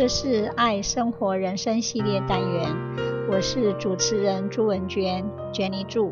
[0.00, 2.74] 这是爱生活人生系列单元，
[3.30, 5.22] 我是主持人朱文娟
[5.52, 6.10] ，Jenny 朱。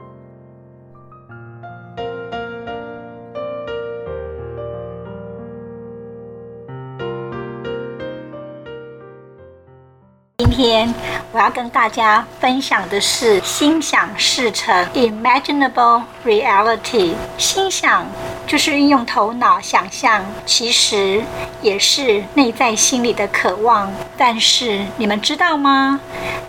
[10.58, 10.92] 今天
[11.30, 17.14] 我要跟大家分享的是心想事成 （Imaginable Reality）。
[17.36, 18.04] 心想
[18.44, 21.22] 就是运用头脑想象，其实
[21.62, 23.88] 也是内在心里的渴望。
[24.16, 26.00] 但是你们知道吗？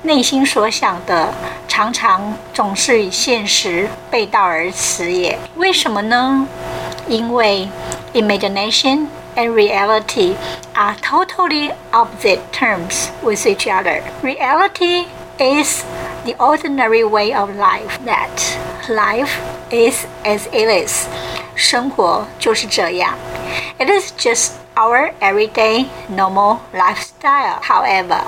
[0.02, 1.32] 内心所想的
[1.68, 5.38] 常常总是与现实背道而驰也？
[5.56, 6.48] 为什么呢？
[7.08, 7.70] 因为
[8.16, 9.06] imagination。
[9.37, 10.37] and reality
[10.75, 14.03] are totally opposite terms with each other.
[14.23, 15.07] Reality
[15.39, 15.85] is
[16.25, 19.41] the ordinary way of life that life
[19.73, 21.09] is as it is.
[21.55, 23.15] 生活就是这样。
[23.79, 27.61] It is just our everyday normal lifestyle.
[27.63, 28.23] However,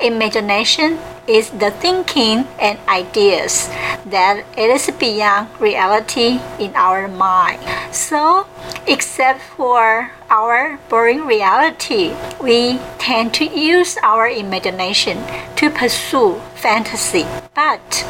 [0.00, 3.68] imagination is the thinking and ideas
[4.06, 7.60] that it is beyond reality in our mind.
[7.94, 8.46] So,
[8.86, 15.22] except for our boring reality, we tend to use our imagination
[15.56, 17.26] to pursue fantasy.
[17.54, 18.06] But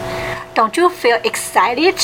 [0.54, 1.96] don't you feel excited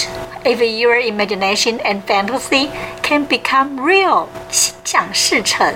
[0.44, 2.70] if your imagination and fantasy
[3.02, 4.28] can become real?
[4.50, 5.74] 心想事成。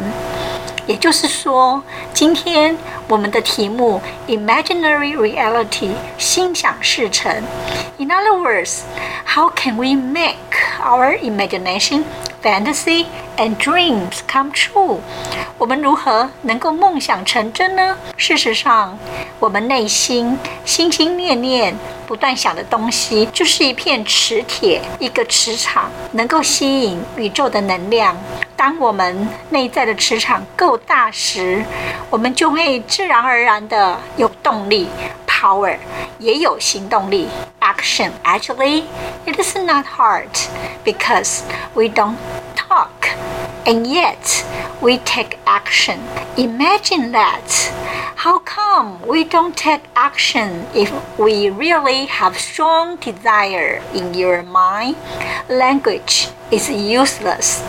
[0.88, 1.82] 也就是说，
[2.14, 7.44] 今天我们的题目 imaginary reality 心想事成。
[7.98, 8.82] In other words,
[9.26, 10.36] how can we make
[10.84, 12.04] our imagination,
[12.44, 13.06] fantasy,
[13.38, 15.00] and dreams come true？
[15.58, 17.98] 我们如何能够梦想成真呢？
[18.18, 18.98] 事实上，
[19.40, 28.16] 我们内心心心念念、不断想的东西，就是一片磁铁，一个磁场，能够吸引宇宙的能量。
[28.65, 31.65] 当我们内在的磁场够大时，
[32.11, 34.89] 我们就会自然而然的有动力，
[35.27, 35.77] power，
[36.19, 37.29] 也有行动力，
[37.61, 38.85] action。Actually,
[39.25, 40.29] it is not hard
[40.85, 41.41] because
[41.75, 42.17] we don't
[42.55, 43.17] talk,
[43.65, 44.43] and yet
[44.81, 45.99] we take action.
[46.37, 47.71] Imagine that.
[48.17, 54.97] How come we don't take action if we really have strong desire in your mind?
[55.49, 57.63] Language is useless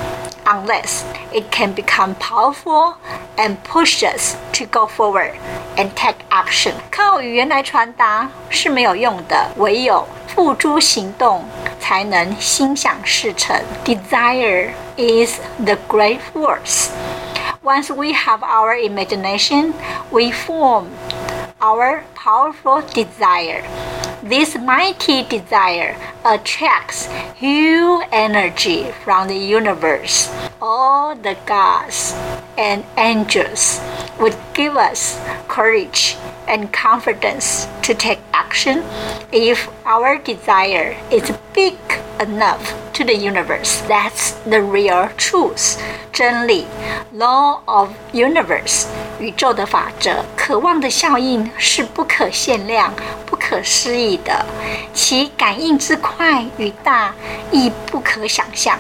[0.46, 2.96] unless it can become powerful
[3.38, 5.34] and push us to go forward
[5.78, 6.74] and take action.
[6.92, 11.44] 靠语言来传达是没有用的，唯有付诸行动
[11.80, 13.56] 才能心想事成。
[13.86, 16.90] Desire is the great force.
[17.64, 19.74] Once we have our imagination,
[20.10, 20.86] we form
[21.60, 23.64] our powerful desire.
[24.26, 30.30] This mighty desire attracts huge energy from the universe.
[30.62, 32.14] All the gods
[32.58, 33.82] and angels
[34.20, 36.16] would give us courage
[36.48, 38.84] and confidence to take action
[39.32, 41.76] if our desire is big
[42.20, 43.82] enough to the universe.
[43.88, 45.78] That's the real truth.
[46.12, 46.68] 真理
[47.14, 48.86] law of universe
[49.20, 52.94] 宇宙的法则，渴望的效应是不可限量、
[53.25, 54.45] 不 可思议的，
[54.93, 57.15] 其感应之快与大
[57.53, 58.77] 亦不可想象。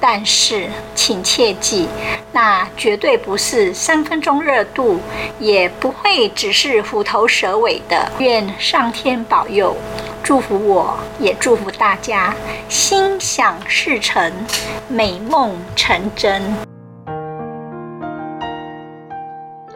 [0.00, 1.86] 但是，请切记，
[2.32, 5.00] 那绝对不是三分钟热度，
[5.38, 8.10] 也不会只是虎头蛇尾的。
[8.18, 9.76] 愿上天保佑。
[10.22, 12.34] 祝福我，也祝福大家
[12.68, 14.32] 心想事成，
[14.88, 16.73] 美梦成真。